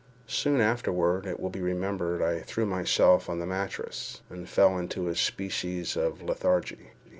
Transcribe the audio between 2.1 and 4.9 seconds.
I threw myself on the mattress, and fell